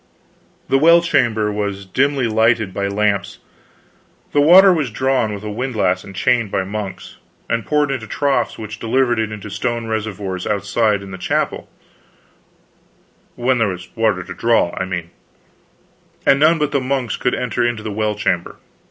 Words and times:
The 0.67 0.79
well 0.79 1.03
chamber 1.03 1.51
was 1.53 1.85
dimly 1.85 2.25
lighted 2.27 2.73
by 2.73 2.87
lamps; 2.87 3.37
the 4.31 4.41
water 4.41 4.73
was 4.73 4.89
drawn 4.89 5.31
with 5.31 5.43
a 5.43 5.51
windlass 5.51 6.03
and 6.03 6.15
chain 6.15 6.47
by 6.49 6.63
monks, 6.63 7.17
and 7.47 7.63
poured 7.67 7.91
into 7.91 8.07
troughs 8.07 8.57
which 8.57 8.79
delivered 8.79 9.19
it 9.19 9.31
into 9.31 9.51
stone 9.51 9.85
reservoirs 9.85 10.47
outside 10.47 11.03
in 11.03 11.11
the 11.11 11.19
chapel 11.19 11.69
when 13.35 13.59
there 13.59 13.67
was 13.67 13.95
water 13.95 14.23
to 14.23 14.33
draw, 14.33 14.73
I 14.75 14.85
mean 14.85 15.11
and 16.25 16.39
none 16.39 16.57
but 16.57 16.73
monks 16.81 17.15
could 17.15 17.35
enter 17.35 17.71
the 17.75 17.91
well 17.91 18.15
chamber. 18.15 18.55